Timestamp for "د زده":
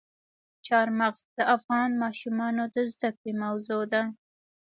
2.75-3.09